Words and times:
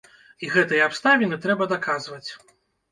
І 0.47 0.49
гэтыя 0.53 0.87
абставіны 0.91 1.41
трэба 1.45 1.71
даказваць. 1.77 2.25